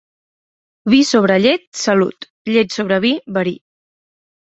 [0.93, 3.59] Vi sobre llet, salut; llet sobre vi, verí.